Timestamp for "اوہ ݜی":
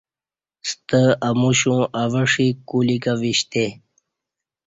2.01-2.47